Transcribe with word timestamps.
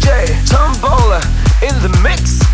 DJ 0.00 0.26
in 1.62 1.74
the 1.82 2.00
mix. 2.02 2.49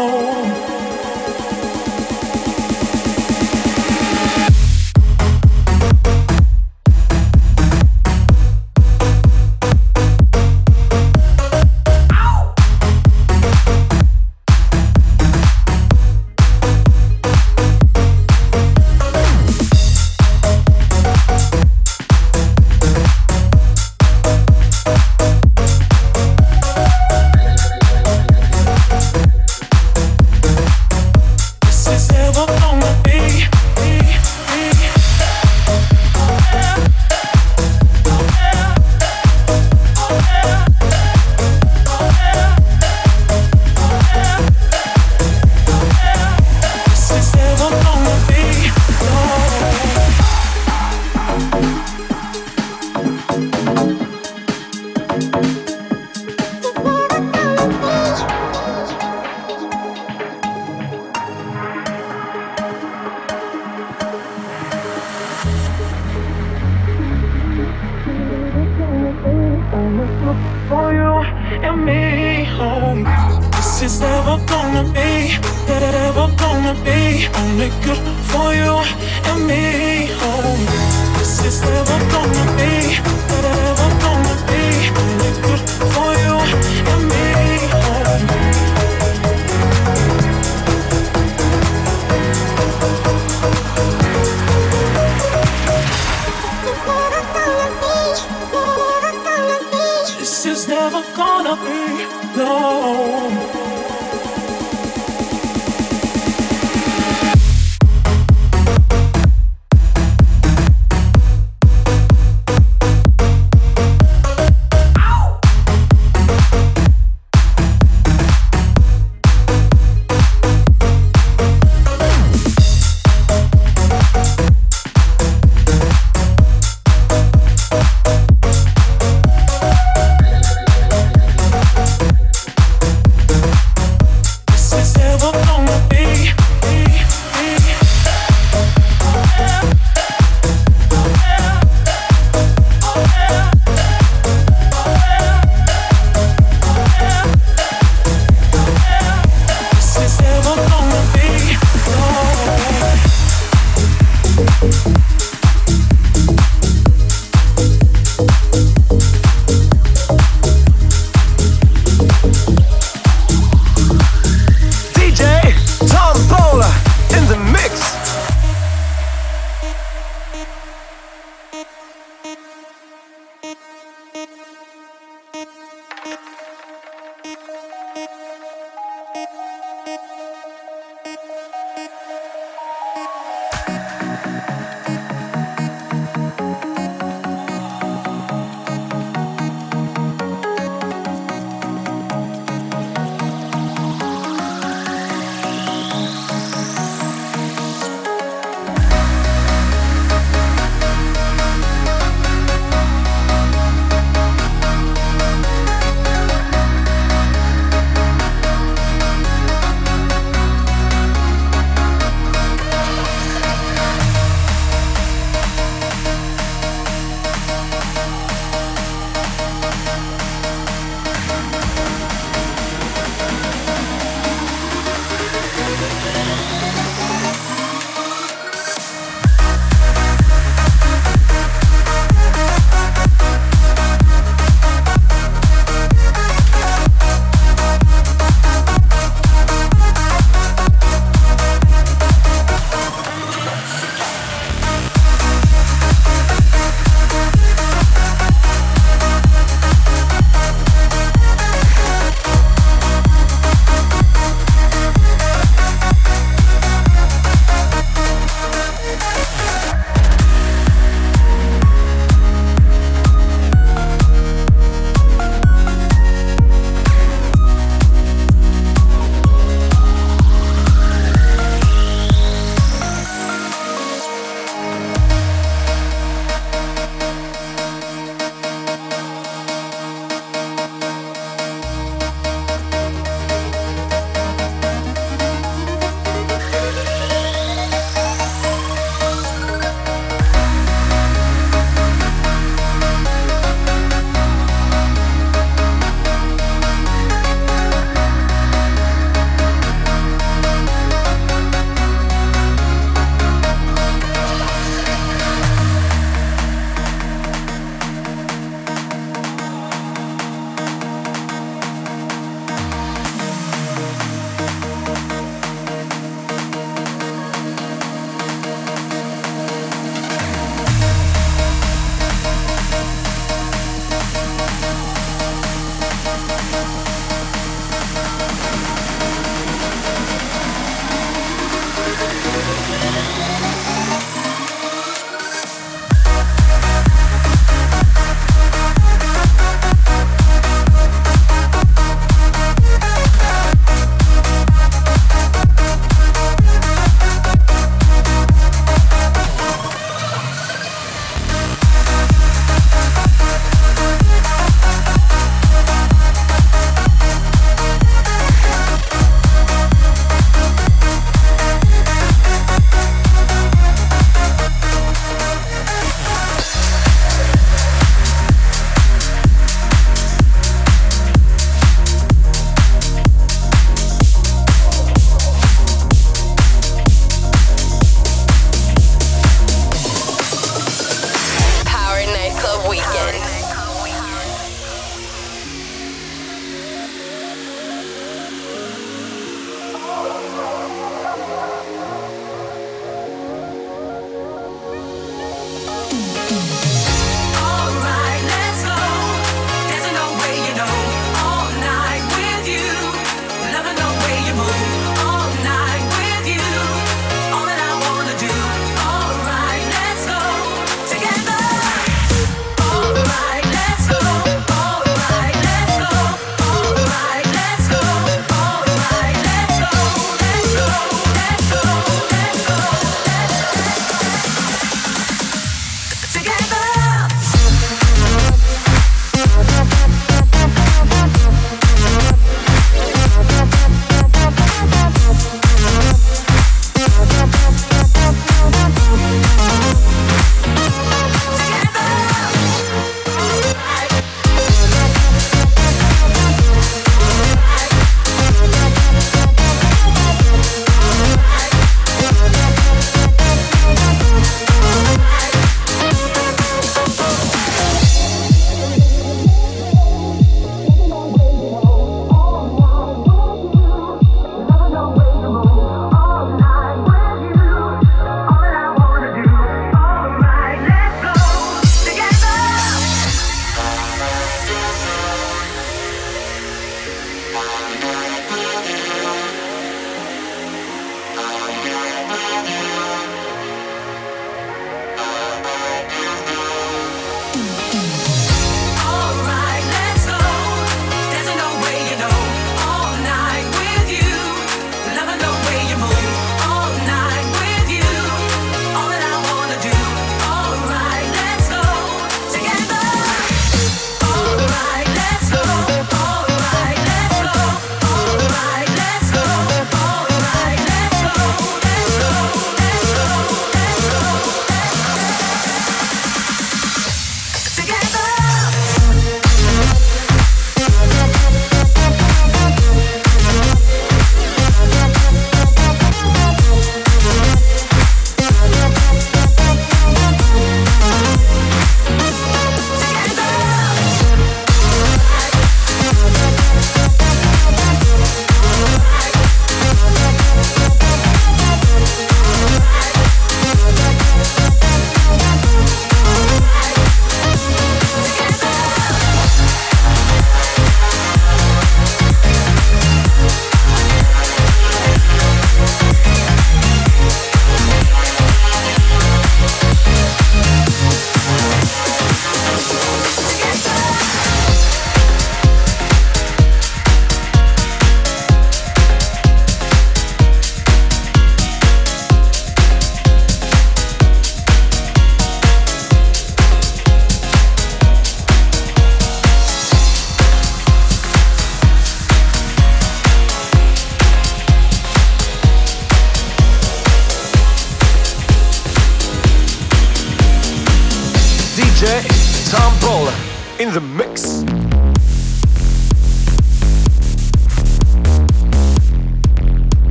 Oh. 0.00 0.27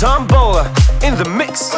Tombola 0.00 0.64
in 1.02 1.14
the 1.14 1.28
mix. 1.28 1.74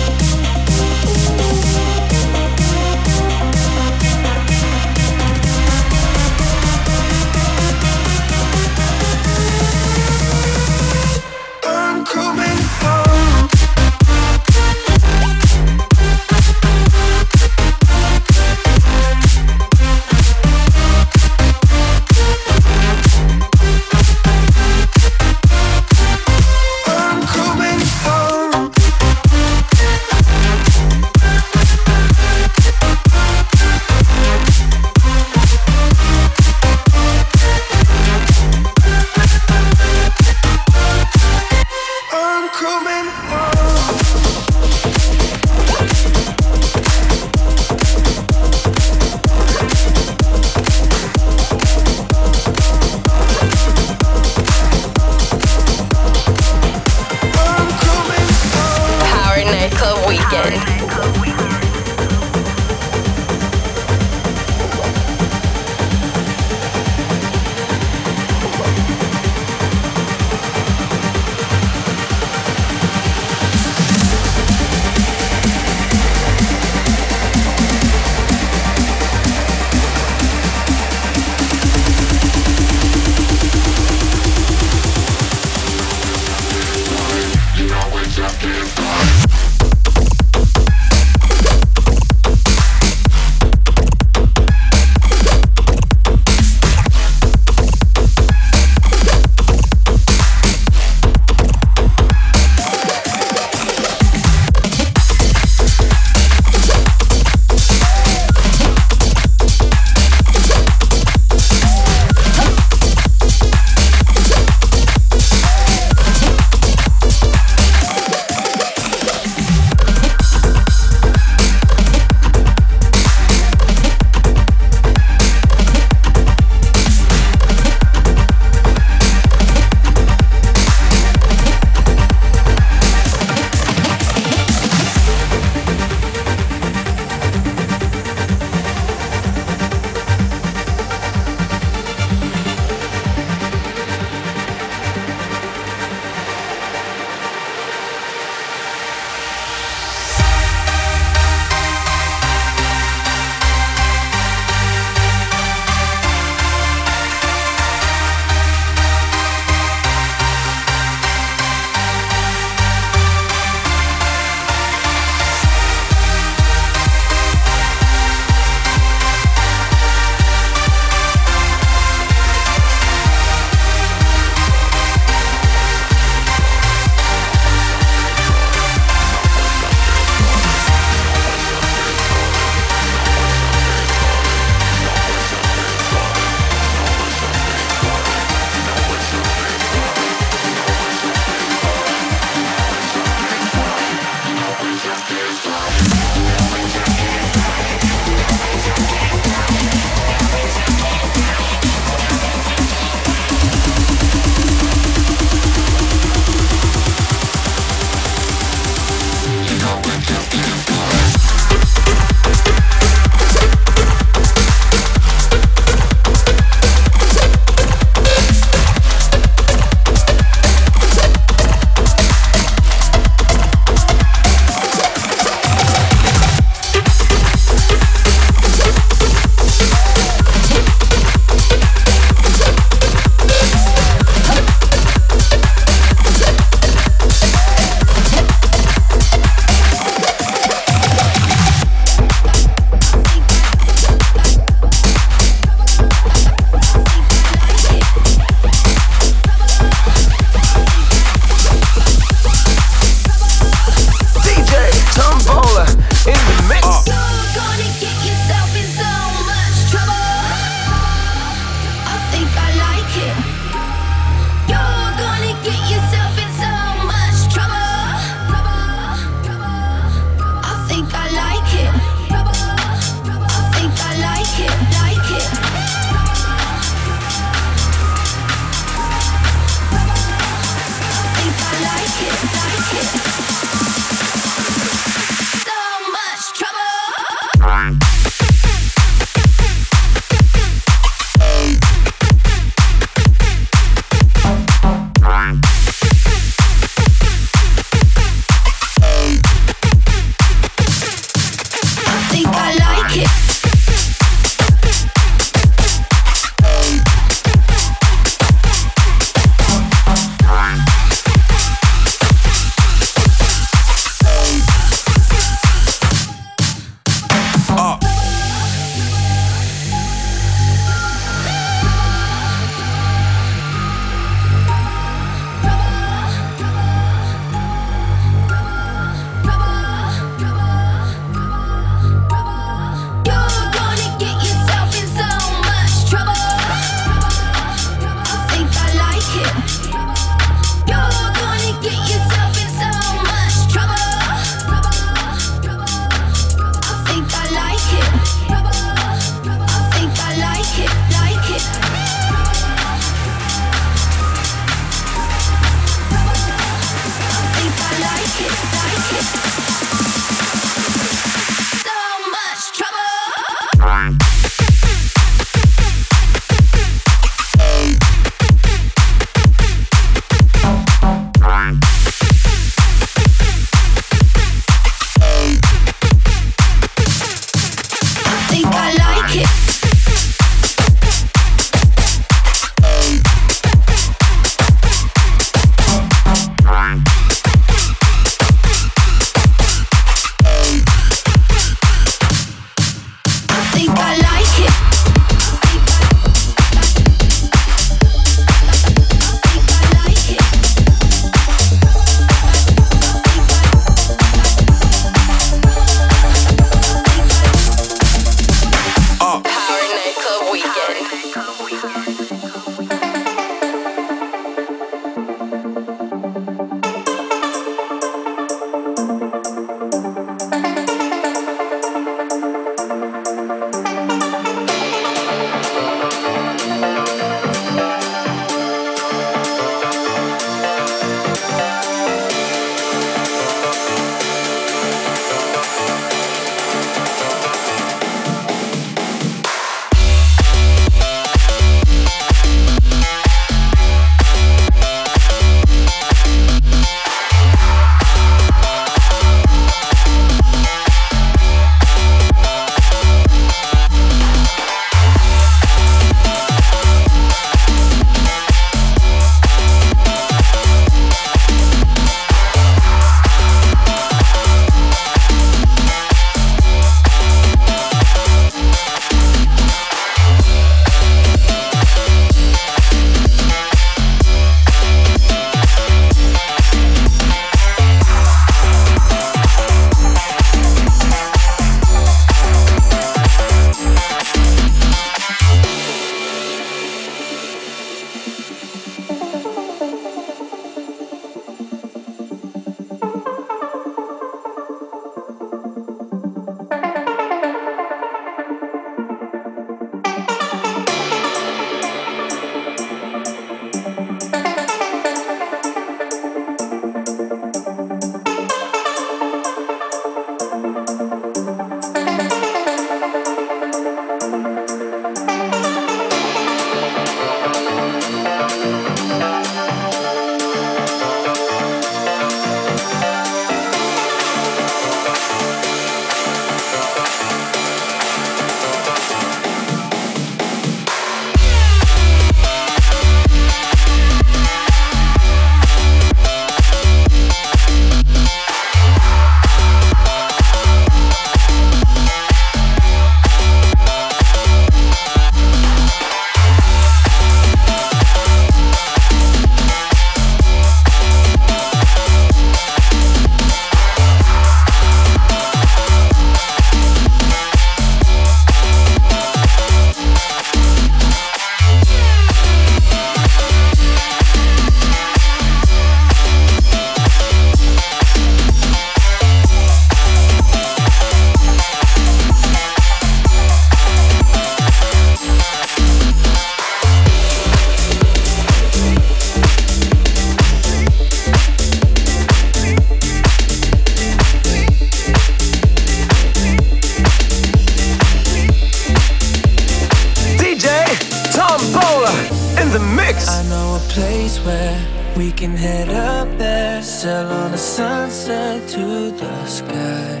We 594.96 595.12
can 595.12 595.36
head 595.36 595.68
up 595.68 596.08
there, 596.18 596.62
sail 596.62 597.06
on 597.06 597.32
a 597.32 597.38
sunset 597.38 598.48
to 598.48 598.90
the 598.90 599.26
sky. 599.26 600.00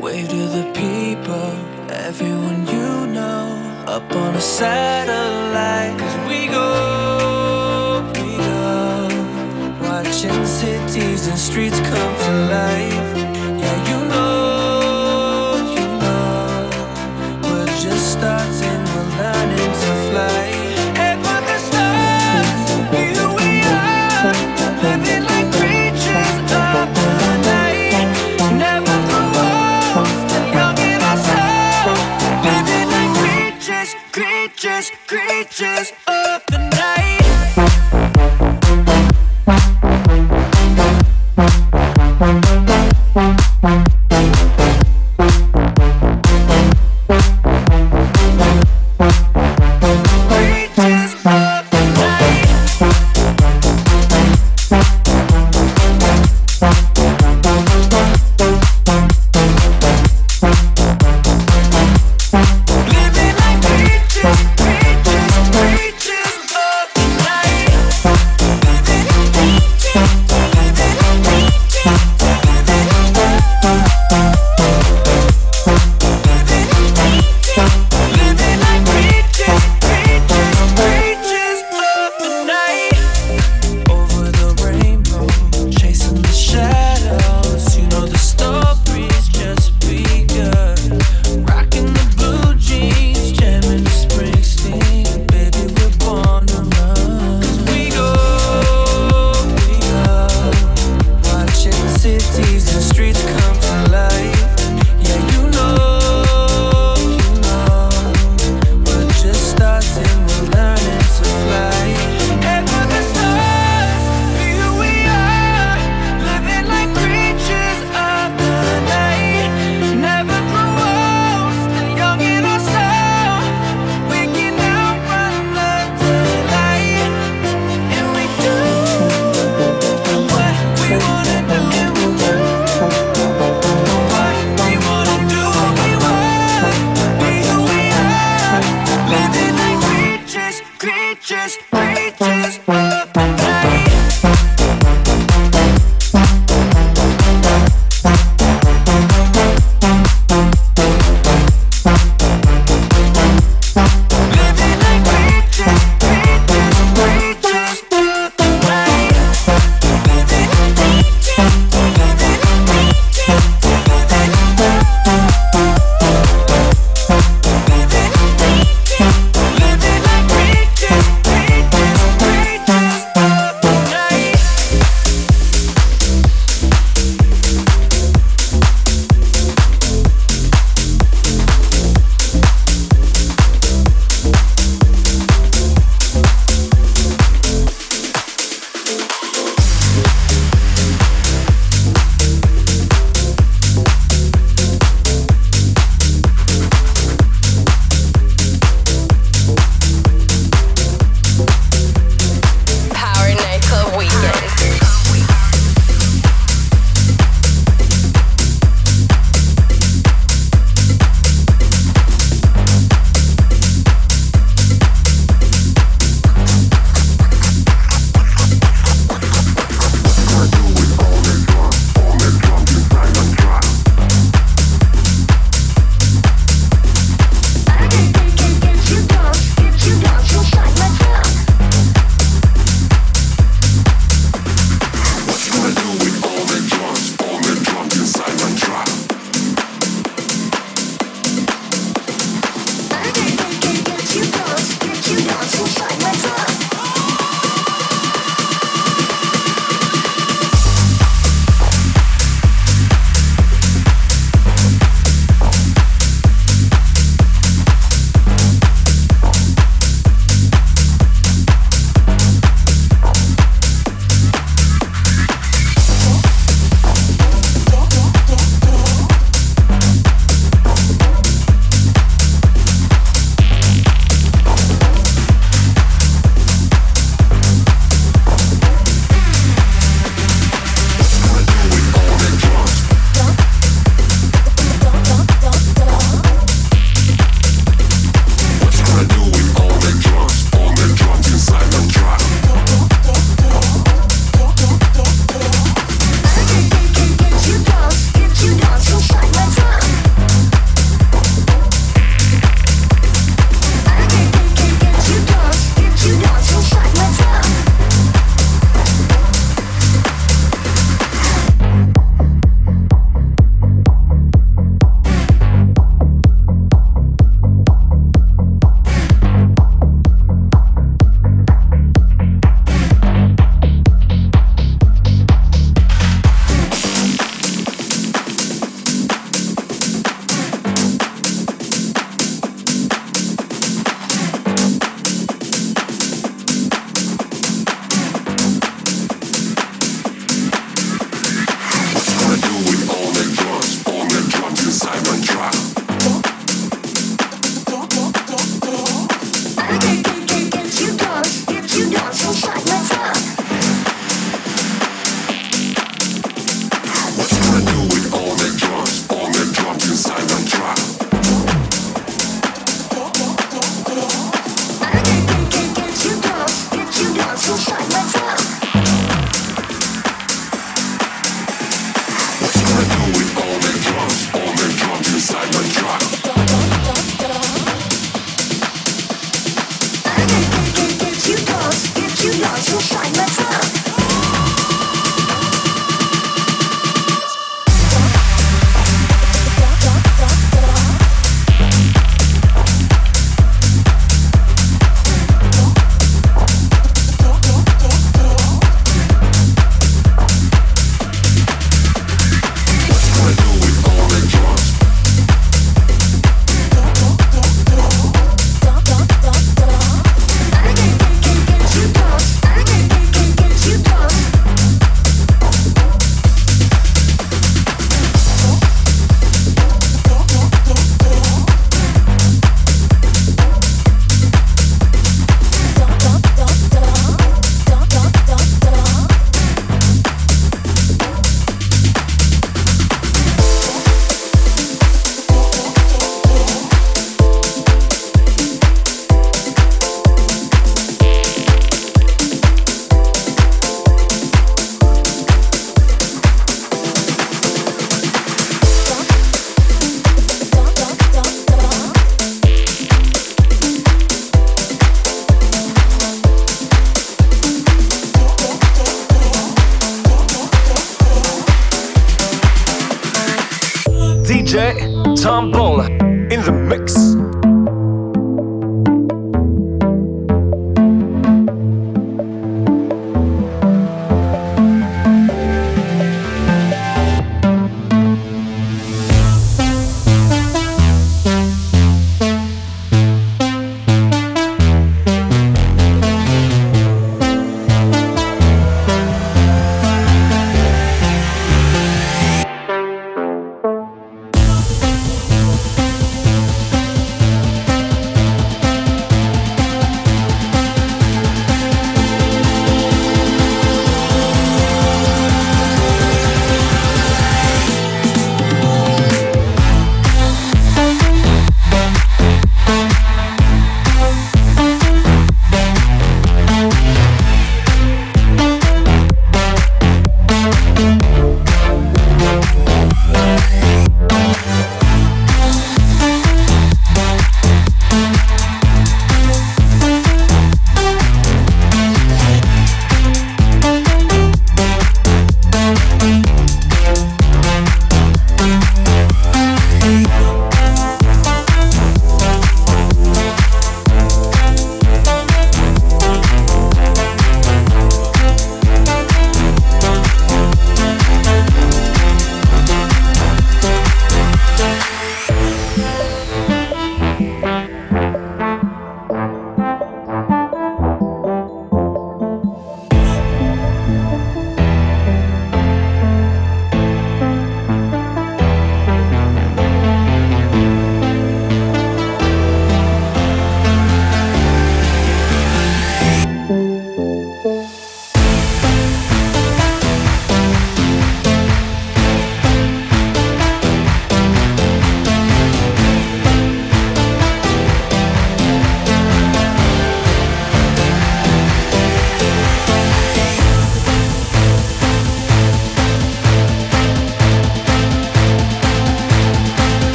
Wave 0.00 0.28
to 0.28 0.42
the 0.58 0.64
people, 0.74 1.50
everyone 1.90 2.66
you 2.66 3.06
know, 3.12 3.84
up 3.86 4.10
on 4.14 4.34
a 4.34 4.40
satellite. 4.40 5.98
Cause 5.98 6.16
we 6.28 6.46
go, 6.46 6.68
we 8.14 8.36
go, 8.36 9.08
watching 9.82 10.46
cities 10.46 11.26
and 11.26 11.38
streets 11.38 11.80
come 11.80 12.14
to 12.24 12.32
life. 12.50 12.87
Soul. 35.58 35.97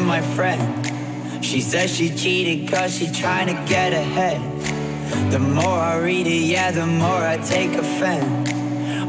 my 0.00 0.20
friend. 0.20 1.44
She 1.44 1.60
says 1.60 1.94
she 1.94 2.10
cheated 2.10 2.68
cause 2.68 2.96
she 2.96 3.10
trying 3.10 3.46
to 3.46 3.54
get 3.68 3.92
ahead. 3.92 4.40
The 5.30 5.38
more 5.38 5.78
I 5.78 5.98
read 5.98 6.26
it, 6.26 6.42
yeah, 6.42 6.70
the 6.70 6.86
more 6.86 7.22
I 7.34 7.36
take 7.38 7.72
offense. 7.72 8.50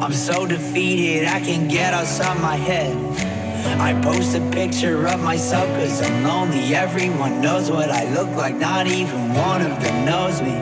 I'm 0.01 0.13
so 0.13 0.45
defeated, 0.45 1.27
I 1.27 1.39
can't 1.39 1.69
get 1.69 1.93
outside 1.93 2.39
my 2.41 2.55
head. 2.55 2.95
I 3.79 3.99
post 4.01 4.35
a 4.35 4.41
picture 4.51 5.07
of 5.07 5.21
myself 5.23 5.67
cause 5.79 6.01
I'm 6.01 6.23
lonely. 6.23 6.75
Everyone 6.75 7.41
knows 7.41 7.71
what 7.71 7.89
I 7.89 8.03
look 8.13 8.29
like, 8.35 8.55
not 8.55 8.87
even 8.87 9.33
one 9.33 9.61
of 9.61 9.81
them 9.81 10.05
knows 10.05 10.41
me. 10.41 10.55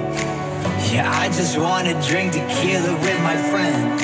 Yeah, 0.94 1.12
I 1.14 1.28
just 1.28 1.58
wanna 1.58 1.94
drink 2.08 2.34
tequila 2.34 2.94
with 2.94 3.22
my 3.22 3.36
friend. 3.52 4.02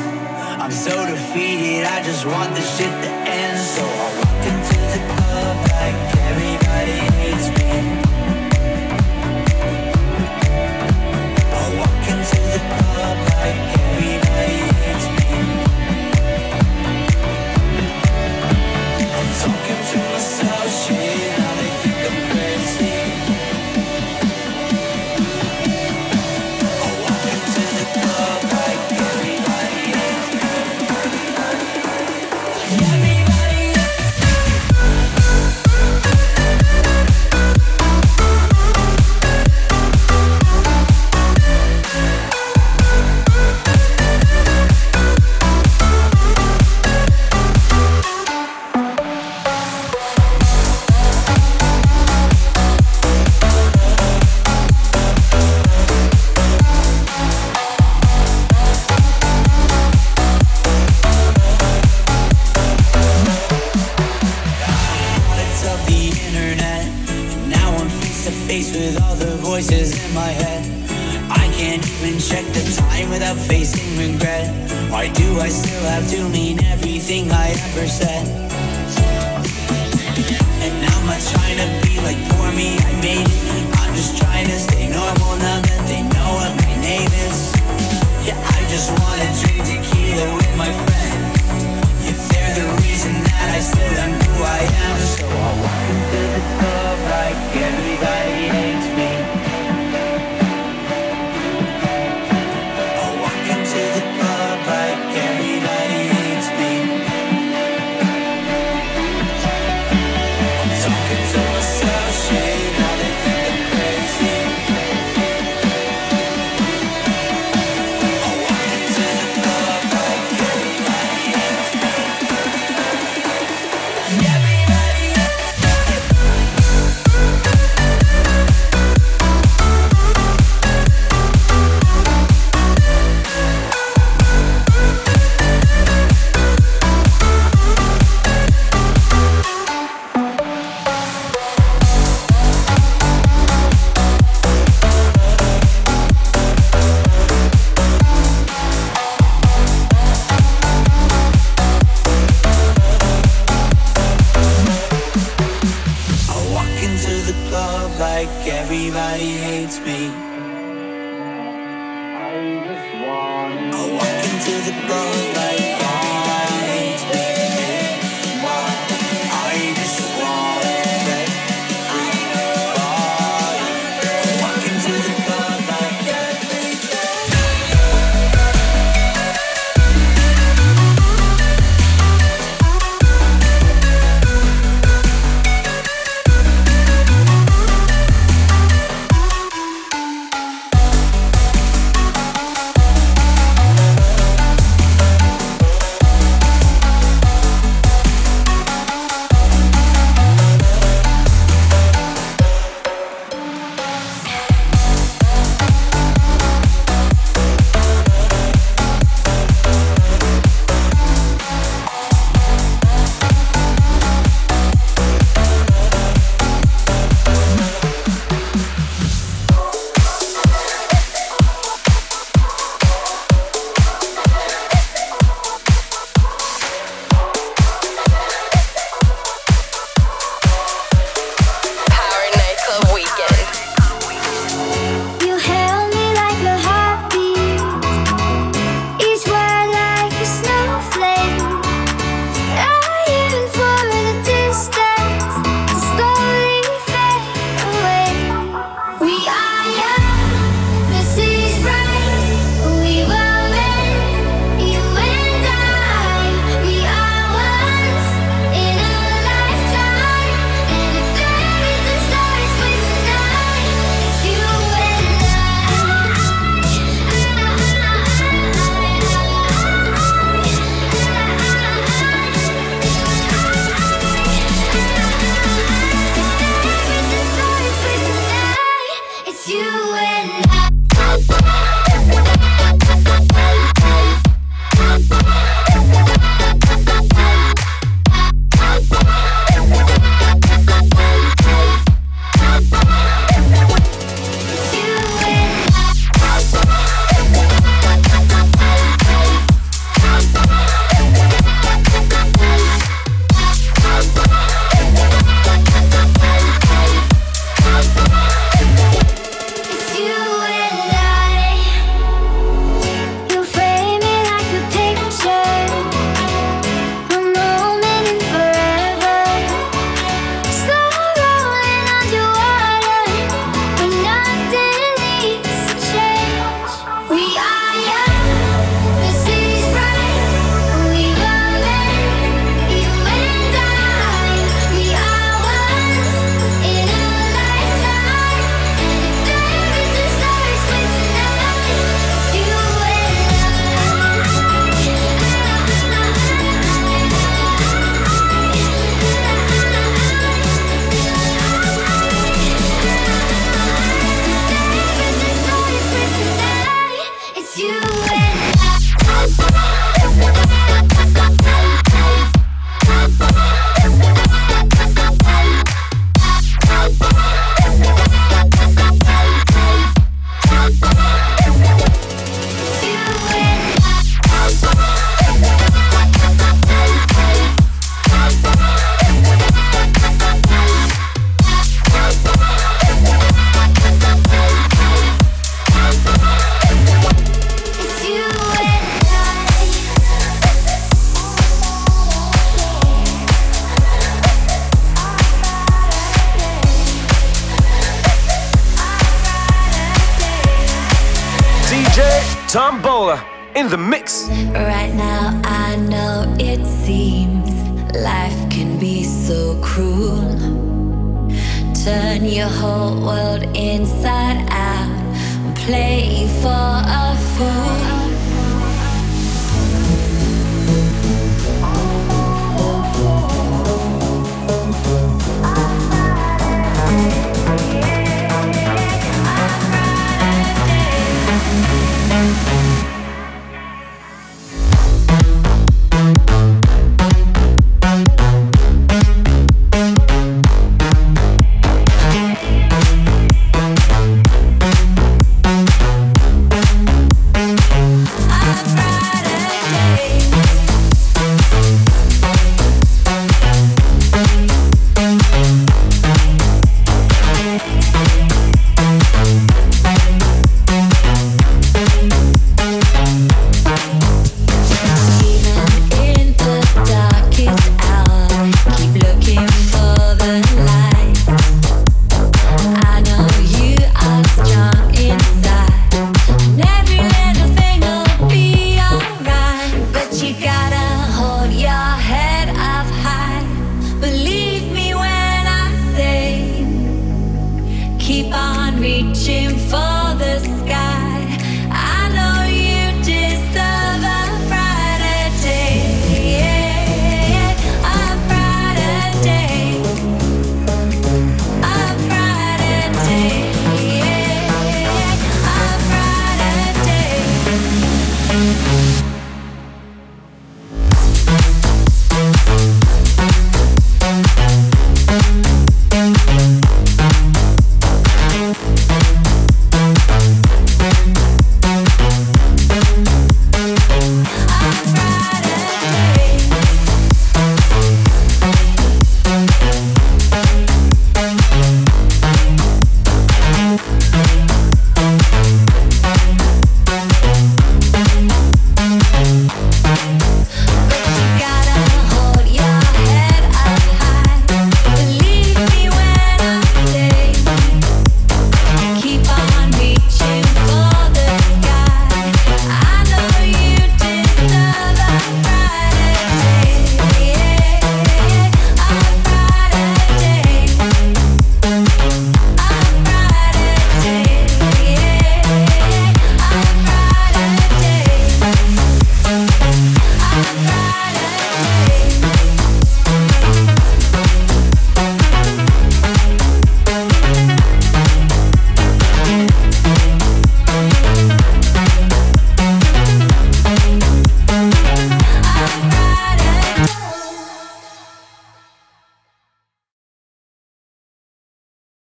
I'm 0.62 0.72
so 0.72 1.06
defeated, 1.06 1.86
I 1.86 2.04
just 2.04 2.26
want 2.26 2.54
this 2.54 2.78
shit 2.78 2.90
to 2.90 3.10
end. 3.10 3.60
So 3.60 3.84
I 3.84 4.08
walk 4.20 4.46
into 4.48 4.81
like 5.82 6.21